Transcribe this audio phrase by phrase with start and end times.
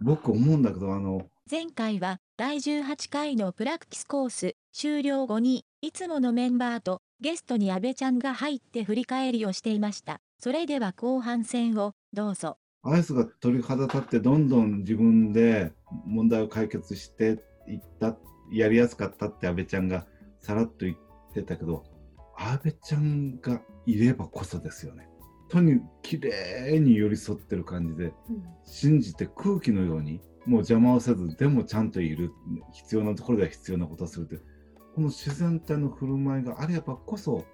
[0.00, 10.20] 僕思うんだけど、あの、前回は第18回のプラクティスコース終了後に、いつものメンバーとゲストに安倍ちゃんが入って振り返りをしていました。
[10.38, 12.58] それでは後半戦をどうぞ。
[12.82, 15.72] アイスが鳥肌立ってどんどん自分で
[16.06, 18.16] 問題を解決していった
[18.52, 20.06] やりやすかったって安倍ちゃんが
[20.40, 20.96] さらっと言っ
[21.32, 21.84] てたけど
[22.36, 25.08] 安倍ちゃんがいればこそですよね。
[25.48, 32.32] とにきれいに寄り添ってる感じで、うん、信じて空気のようにもう邪魔をせずでもちゃんといる
[32.72, 34.36] 必要なところでは必要なことをするって
[34.94, 37.44] この自然体の振る舞いがあればこそ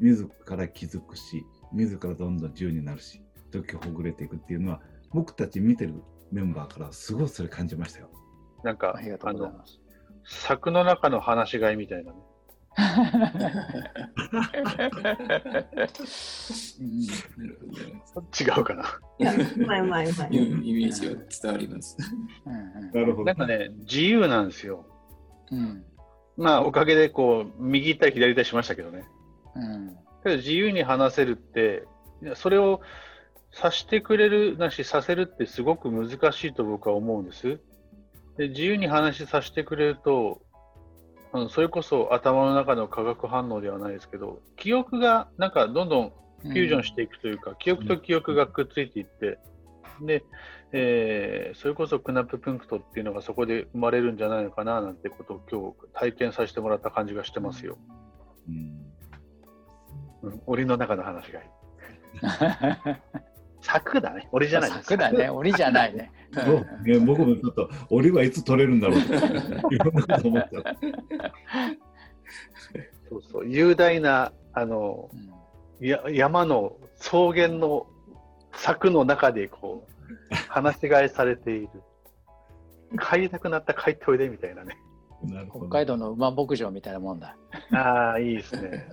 [0.00, 4.80] 自ら気づくし自らどんどん自由になるし解きほぐれていくっていうのは
[5.12, 5.94] 僕たち見てる
[6.32, 8.10] メンバーからすごいそれ感じましたよ。
[8.62, 9.52] なんかあの
[10.24, 12.18] 柵の中の話し飼いみたいなね。
[18.38, 19.00] 違うかな。
[19.18, 20.28] いや、うまいうまいうまい。
[20.30, 20.38] イ
[20.72, 21.96] メージは伝わります。
[22.92, 23.24] なるほど。
[23.24, 24.86] なんかね、自由なんですよ。
[25.50, 25.84] うん、
[26.36, 29.04] まあ、おかげでこう、右行ったり左行ったりしましたけどね。
[29.56, 31.84] うん、けど自由に話せるって、
[32.34, 32.80] それを
[33.52, 37.60] さしてくれるなし、させるってすごく難しいと僕は思うんです。
[38.36, 40.40] で自由に話させてくれると、
[41.32, 49.38] あのそれこそ頭の中の化学反応ではないですけど、記憶がなんかどんどんフュージョンしていくというか、うん、記憶と記憶がくっついていって、
[50.00, 50.24] で、
[50.72, 57.78] えー、それこそクナッププンクトっていうのがそこで生まれるんじゃないのかななんてことを今日体験させてもらった感じがしてますよ。
[58.48, 61.48] うん、うん、檻の中の話がいい。
[63.72, 64.28] 柵だね。
[64.32, 64.70] 俺じゃない。
[64.70, 65.30] 柵だね。
[65.30, 66.10] 俺じゃないね。
[66.32, 69.14] そうね僕もちょっと、俺はいつ取れるんだろうと、
[69.74, 70.76] いろんなこと思った。
[73.08, 75.10] そうそう、雄大な、あの、
[75.80, 77.86] うん、や山の草原の
[78.52, 81.68] 柵の中で、こう、放し飼いされている。
[83.00, 84.76] 帰りたくなった帰っておいでみたいなね。
[85.22, 87.36] な北海道の馬牧場みたいなもんだ。
[87.72, 88.88] ああ、いいですね。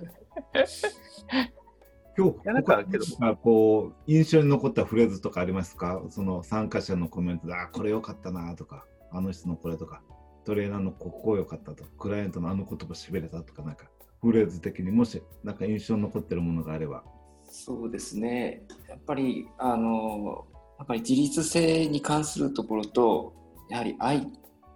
[2.18, 3.04] 今日、なんかけど
[3.36, 6.02] こう印象に残ったフレーズとかありますか？
[6.10, 10.02] その参加者のコメントで、あ、これ良かったなとか、あの人のこれとか、
[10.44, 13.86] トレーナーのここ良かったとクライアントのあの言葉しびれたとか、なんか
[14.20, 17.04] フレーズ的にもしなんか印象に残ってるものがあれば。
[17.44, 18.64] そうですね。
[18.88, 20.44] やっぱり、あの、
[20.78, 23.32] やっぱり自立性に関するところと、
[23.70, 24.26] やはり愛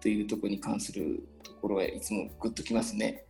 [0.00, 3.24] というところに関するところへいつもグッときますね。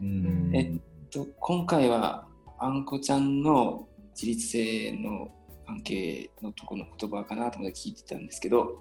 [0.00, 0.80] うんえっ
[1.10, 2.27] と、今回は
[2.58, 5.28] あんこちゃんの自立性の
[5.66, 8.78] 関係のとこの言葉かなと思って聞いてたんですけど、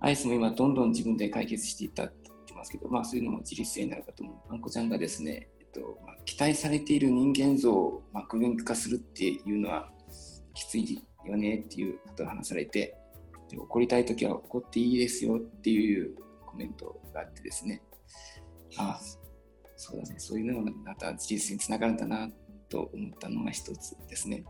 [0.00, 4.36] アイスも今どんどん自分で解決していったって言ってますけど、まあそういうのも自立性になるかと思う。
[4.52, 9.90] あんこちゃんがですね、えっとまあ、期待されている人間像を、まあ、具現化するっていうのは
[10.54, 12.96] きついよねっていうことを話されて、
[13.48, 16.14] で怒りたい時は怒っていいですよっていう
[16.44, 17.82] コメントがあってですね、
[18.76, 19.00] ああ、
[19.76, 24.44] そうだね、そういうのがまた自立性につながるんだなってと思ったのが一つですね。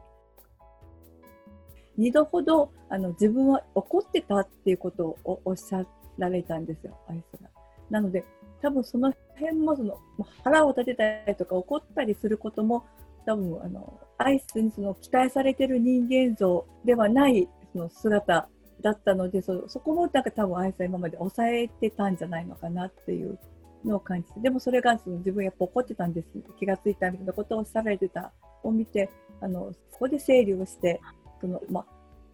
[1.99, 5.85] 2度ほどあの自分は怒ってたっていうことをおっしゃ
[6.19, 7.49] られたんですよ、アイスが。
[7.91, 8.25] なので、
[8.61, 9.99] 多分その辺もその
[10.45, 12.85] 腹を立てたりとか怒ったりすることも
[13.27, 18.49] 多分あのアイスにその期待されてる人間像ではないその姿
[18.81, 23.39] だったのでそそこもなんか多分アイスは今まで抑えてたんじゃないのかなっていう
[23.87, 24.29] のを感じ。
[24.33, 28.33] て、でもそれがその自分やっぱ怒ってたんです、気がついたみたいなことをされてた。
[28.63, 29.11] を見て、
[29.41, 31.01] あのそこで整理をして、
[31.41, 31.87] そのま、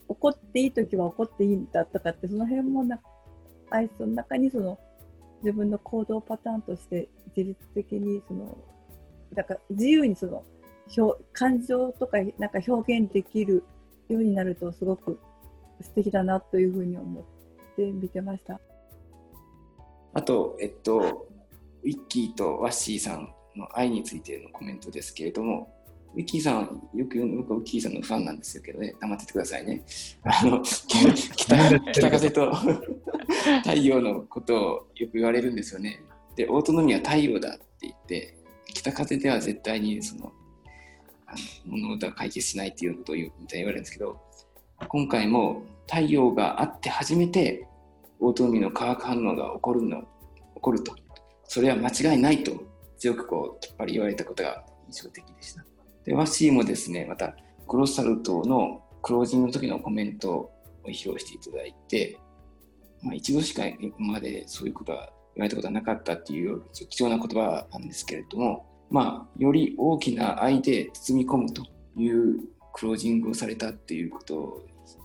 [0.09, 3.01] 怒っていい時は怒っていいんだとかって、その辺もな
[3.71, 4.79] アイスの中にその
[5.43, 8.57] 自分の行動パターンとして自律的にその
[9.35, 10.45] だから自由にその
[10.97, 13.65] 表感情とかなんか表現できる
[14.09, 15.19] ようになるとすごく
[15.81, 17.25] 素敵だなというふうに思っ
[17.77, 18.61] て見てました。
[20.15, 21.27] あと、えっと、
[21.83, 25.73] ウィッキーとワッシーさんの愛についてのコメントですけれども、
[26.15, 29.83] ウィッキーさん、よく僕はウィッキーさんのファンなんですけどね、黙っててくださいね。
[30.23, 32.53] あの、 北北風と
[33.65, 34.61] 太陽のことを
[34.97, 36.03] よく言われるんですよね。
[36.37, 38.37] で、オートノミは太陽だって言って、
[38.75, 40.33] 北風では絶対にその、
[41.27, 41.33] あ
[41.67, 44.21] の物事は解決しないっていうことを言うみたいに言われるんですけど、
[44.89, 47.67] 今回も太陽があって初めて
[48.21, 50.07] オートノミの化学反応が起こるの起
[50.61, 50.95] こると
[51.53, 52.65] それは間違いないと
[52.97, 55.63] 強くこうきっぱり言われたことが印象的でした。
[56.03, 57.37] で、ワッシーもですね、また
[57.69, 60.53] グロッサルトのクロージングの時のコメントを
[60.87, 62.19] 披露していただいて、
[63.03, 71.67] まあ、一度しか今までそういうことは言われたことはなかったっていう貴重な言葉なんですけれども、まあ、より大きな愛で包み込むと
[71.99, 72.39] いう
[72.73, 74.63] クロージングをされたっていうことを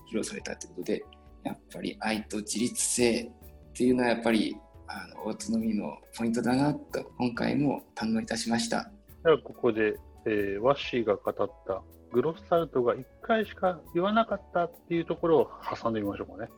[0.08, 1.04] 披露されたということで、
[1.44, 4.56] やっぱり愛と自立性っていうのはやっぱり
[4.88, 8.90] あのオートノミーのポイントだなと今回も堪能いたしました
[9.22, 9.94] ではここで、
[10.26, 11.34] えー、ワッシーが語っ
[11.66, 11.82] た
[12.12, 15.50] グロスタルトが1回しか言わなかったっていうところを
[15.82, 16.50] 挟んでみましょうかね。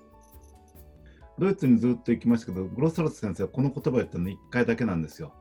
[1.39, 5.33] ドイツにずっと行きましたけど、グロスタルト先生はこの言葉を言ったの1回だけなんですよ。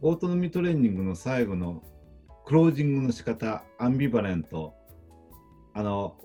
[0.00, 1.82] オートノミートレーニングの最後の
[2.44, 4.74] クロージングの仕方、アンビバレント、
[5.74, 6.16] あの、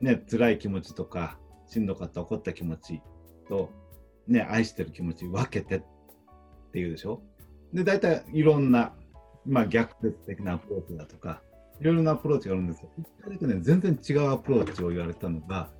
[0.00, 3.02] ね、辛い気持ちとか、しんどかった怒った気持ち
[3.48, 3.70] と、
[4.28, 5.82] ね、愛してる気持ち分けてっ
[6.72, 7.22] ていうでしょ？
[7.72, 8.92] で、大体いろんな、
[9.44, 11.42] まあ、逆説的なアプローチだとか、
[11.80, 15.70] いろいろなアプローチがあるんですけど、一回だけね、全然違うアプローチを言われたのが、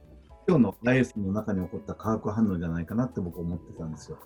[0.48, 4.18] 今日の IS の中に起こった化学反応じゃないかなって僕は思ってたんですよ。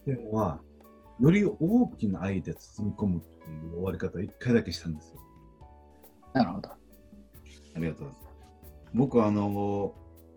[0.00, 0.60] っていうのは、
[1.20, 5.20] より大きな愛で包み込むっていう終わり方を一回だけしたんですよ。
[6.34, 6.70] なるほど。
[6.70, 6.78] あ
[7.76, 8.26] りがとうございます。
[8.94, 9.94] 僕はあの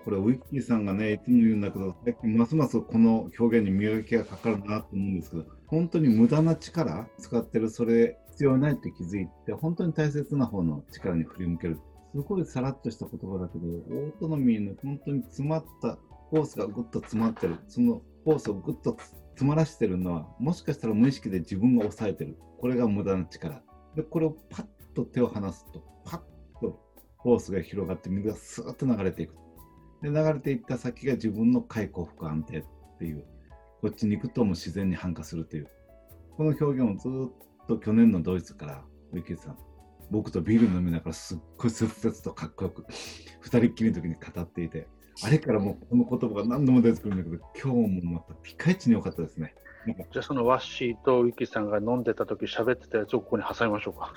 [0.07, 11.79] これウィッキーさんがねいつも言うんだけど最近ますますこの表現に磨きがかかるなと思うんですけど本当に無駄な力使ってるそれ必要ないって気づいて本当に大切な方の力に振り向ける。
[12.15, 15.97] すごいさらっとした言葉だけどオートノミーの本当に詰まった
[16.29, 17.57] コースがぐっと詰まってる。
[17.67, 18.95] そのコースをぐっと
[19.31, 22.37] 詰まらしてるのはもしかしたら無意識で自分が抑えてる。
[22.61, 23.61] これが無駄な力。
[23.97, 24.65] でこれをパッ
[24.95, 26.21] と手を離すとパッ
[26.61, 26.79] と
[27.17, 29.35] コースが広がって水がスーッと流れていく。
[30.01, 32.63] で流れていった先が自分の解雇不安定っ
[32.99, 33.25] ていう
[33.81, 35.67] こっちに行くとも自然に反化するという
[36.35, 37.09] この表現をず
[37.63, 38.83] っと去年のドイツから
[39.13, 39.57] ウィキさん
[40.09, 42.85] 僕とビール飲みながらすっごい切々とかっこよく
[43.43, 44.87] 2人っきりの時に語っていて
[45.23, 49.55] あれからもうこの言葉が何度も出てくるんだけど今日もまたピカイチに良かったですね。
[50.11, 54.13] じゃあそのワッシーとウィキさんが飲んでた時喋ってたやつをここに挟みましょうか。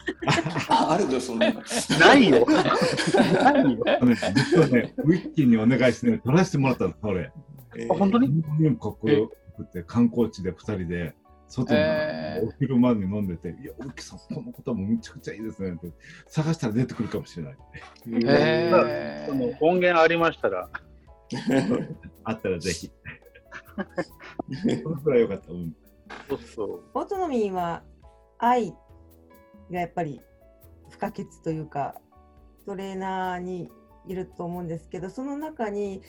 [0.90, 1.52] あるのそんな。
[1.99, 2.44] ないよ。
[2.46, 3.84] ないよ。
[4.34, 7.31] 実はね、ウィッキーにお願いして、ね、撮らせてもらったの、それ。
[7.76, 8.43] えー、あ本当に
[8.78, 11.14] かっこよくて、観光地で2人で、
[11.49, 11.81] 外に
[12.49, 13.26] お昼間に飲ん。
[13.26, 15.93] でて、いや、ウィッキーさん、このこともめちゃくちゃいいですねって、
[16.28, 17.56] 探したら出てくるかもしれない。
[18.25, 20.69] えー、その音源ありましたら。
[22.25, 22.90] あったらぜひ。
[24.82, 25.52] そのくらいよかった。
[25.52, 25.76] うん。
[26.28, 26.82] そうそう。
[26.94, 27.82] オートノミーは
[28.38, 28.72] 愛
[29.70, 30.20] がやっぱり
[30.90, 32.00] 不可欠というか、
[32.66, 33.70] トレーナーに
[34.06, 36.02] いると思うんですけど、その中に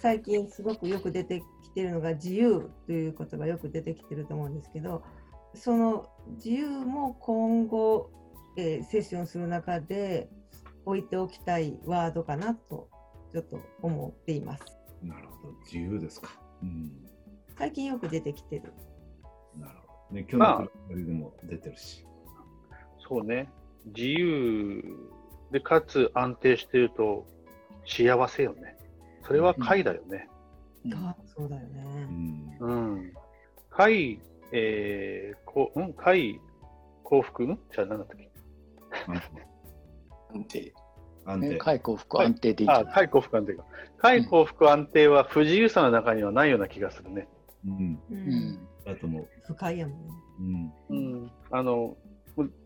[0.00, 5.02] 最近すごくよく出てきてるのが自由ということがよく出てきてると思うんですけど、
[5.54, 6.06] その
[6.36, 8.10] 自由も今後、
[8.56, 10.28] えー、セッションする中で
[10.84, 12.88] 置いておきたいワードかなと
[13.32, 14.64] ちょっと思っています。
[15.02, 16.47] なるほど、自由ですか。
[16.62, 16.92] うん、
[17.56, 18.72] 最近よく出てきてる。
[19.56, 20.14] なるほど。
[20.16, 22.78] ね、今日のくでも出てるし、まあ。
[22.98, 23.48] そうね。
[23.86, 24.82] 自由
[25.50, 27.26] でかつ安定してると
[27.86, 28.76] 幸せよね。
[29.22, 30.28] それは快だよね。
[30.84, 32.56] うん、あそうだよね。
[32.60, 33.12] うん。
[33.70, 34.20] 快、
[34.52, 36.40] えー、こうん、快
[37.04, 37.44] 幸福？
[37.44, 38.30] んじゃあ何だったっけ？
[40.34, 40.74] 安定。
[41.30, 41.58] 安定。
[41.58, 43.64] 快幸福安定でいい、あ、快幸福安定か。
[43.98, 47.28] 快幸福安定は不自由さの中にはないような気がするね。
[47.66, 47.98] うん。
[48.10, 48.58] うん。
[48.84, 49.28] だと思う。
[49.46, 50.72] 深いやもんね。
[50.90, 50.96] うん。
[50.96, 51.30] うん。
[51.50, 51.96] あの、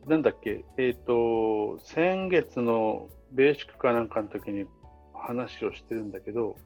[0.06, 4.66] なんだっけ、えっ、ー、と、先月のベーシックかなんかの時に
[5.14, 6.56] 話をしてるんだけど、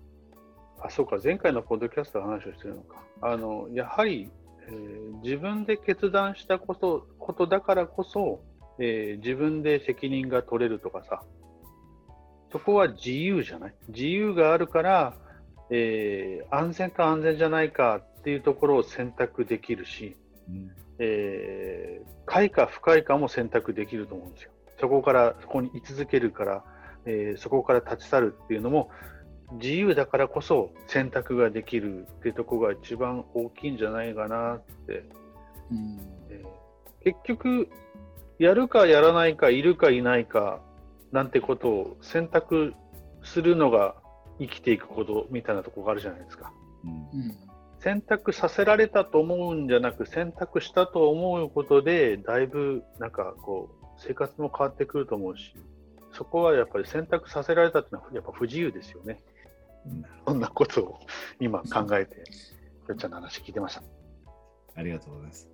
[0.81, 3.03] あ、そうか、前回のポッドキャストの話をしてるのか。
[3.23, 4.29] あの、やはり、
[4.69, 8.41] えー、自分で決断したことことだからこそ、
[8.79, 11.23] えー、自分で責任が取れるとかさ、
[12.53, 13.75] そこは自由じゃない？
[13.89, 15.15] 自由があるから、
[15.71, 20.17] えー、安全か安全じゃないかっていうところを選択できるし、
[20.49, 24.51] うん、えー、快か不快かも選択できると思うんですよ。
[24.81, 26.65] そこからそこに居続けるから、
[27.05, 28.91] えー、そこから立ち去るっていうのも
[29.53, 35.05] 自由だからこそ選択ができるっていうところが一番大きいんじゃないかなって、
[35.71, 35.99] うん。
[36.31, 37.69] えー、結局
[38.39, 40.61] やるかやらないかいるかいないか
[41.13, 42.75] なんてことを選択
[43.23, 43.95] するのが
[44.39, 46.53] 生きていくことみたいなところがあるじゃないですか。
[46.85, 47.37] うん、
[47.81, 55.55] 選択させられたと思うんじゃなく選択したと思うことでだいぶなんかこう生活も変わってくると思うし
[56.13, 59.21] そこはやっぱり選択させられたっていうのはやっぱ不自由ですよね。
[60.27, 61.01] そんなことを
[61.41, 62.17] 今考えて、
[62.89, 63.83] よっちゃんの話聞いてました。
[64.75, 65.49] ありがとうございます。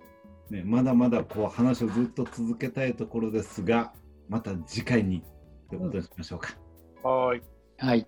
[0.49, 3.93] ね、まだまだこう話をずっと続けたいところですが、
[4.29, 5.23] また次回に
[5.73, 6.55] ということにしましょうか。
[7.03, 7.41] はい。
[7.77, 8.07] はい。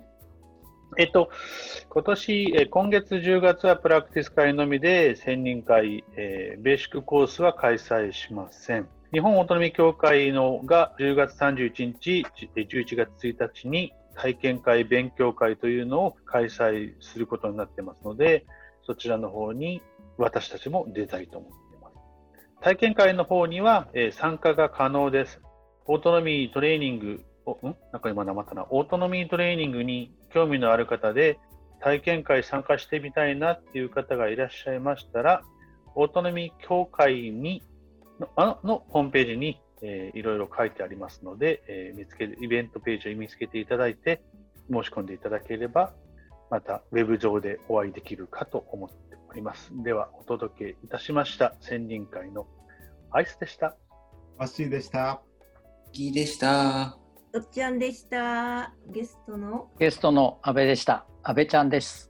[0.97, 1.29] えっと、
[1.89, 8.87] 今年、え今月10月はプラクティス会のみで専任会、えー、ベーシックコースは開催しません。
[9.11, 18.45] 日本オートノミー協会のが10月31日、11月1日に体験会、勉強会というのを開催することになってますので、
[18.85, 19.81] そちらの方に
[20.17, 21.95] 私たちも出たいと思っています。
[22.61, 25.41] 体験会の方には、えー、参加が可能です。
[25.87, 27.75] オートノミートレーニングを、ん？
[27.91, 28.65] なんか今生ったな。
[28.69, 31.39] オートノミートレーニングに興味のある方で、
[31.81, 35.43] 体験会参加してみたいなっていう方がいらっしゃいましたら、
[35.93, 37.61] オートノミー協会に
[38.19, 44.23] ののホームページに、えー、いろいろ書いてありますので、えー、見つけイベントページを見つけていただいて、
[44.71, 45.93] 申し込んでいただければ、
[46.49, 49.71] またウェブ上でお会いできるかと思っております。
[49.83, 52.47] では、お届けいたしました、専任会の
[53.11, 53.75] アイスでした。
[54.37, 55.21] アッシーでした。
[55.91, 57.04] ギーでした。
[57.35, 58.71] とっちゃんでした？
[58.93, 59.67] ゲストの？
[59.77, 61.05] ゲストの阿部でした。
[61.21, 62.09] 阿部ちゃんです。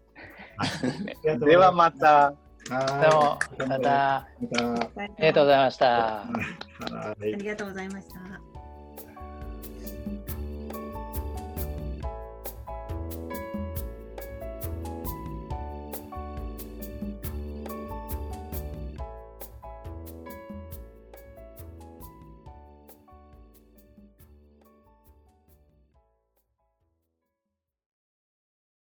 [1.23, 2.35] ではまた。
[2.69, 4.17] どうも、また。
[4.17, 6.21] ありがとうございました。
[6.21, 6.29] あ
[7.19, 8.54] りがとうございました。